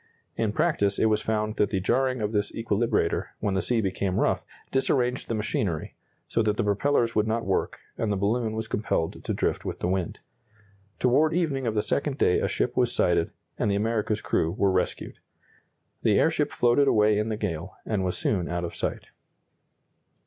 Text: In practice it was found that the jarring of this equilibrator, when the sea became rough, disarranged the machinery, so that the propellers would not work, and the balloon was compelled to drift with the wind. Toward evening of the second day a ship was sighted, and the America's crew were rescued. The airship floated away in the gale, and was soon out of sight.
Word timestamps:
In 0.35 0.51
practice 0.51 0.97
it 0.97 1.05
was 1.11 1.21
found 1.21 1.57
that 1.57 1.69
the 1.69 1.79
jarring 1.79 2.21
of 2.21 2.31
this 2.31 2.51
equilibrator, 2.53 3.27
when 3.39 3.53
the 3.53 3.61
sea 3.61 3.81
became 3.81 4.19
rough, 4.19 4.43
disarranged 4.71 5.27
the 5.27 5.35
machinery, 5.35 5.95
so 6.27 6.41
that 6.41 6.57
the 6.57 6.63
propellers 6.63 7.13
would 7.13 7.27
not 7.27 7.45
work, 7.45 7.81
and 7.99 8.11
the 8.11 8.17
balloon 8.17 8.53
was 8.55 8.67
compelled 8.67 9.23
to 9.23 9.33
drift 9.35 9.63
with 9.63 9.77
the 9.79 9.87
wind. 9.87 10.17
Toward 10.97 11.35
evening 11.35 11.67
of 11.67 11.75
the 11.75 11.83
second 11.83 12.17
day 12.17 12.39
a 12.39 12.47
ship 12.47 12.75
was 12.75 12.91
sighted, 12.91 13.29
and 13.59 13.69
the 13.69 13.75
America's 13.75 14.21
crew 14.21 14.49
were 14.51 14.71
rescued. 14.71 15.19
The 16.01 16.17
airship 16.17 16.51
floated 16.51 16.87
away 16.87 17.19
in 17.19 17.29
the 17.29 17.37
gale, 17.37 17.75
and 17.85 18.03
was 18.03 18.17
soon 18.17 18.49
out 18.49 18.63
of 18.65 18.75
sight. 18.75 19.09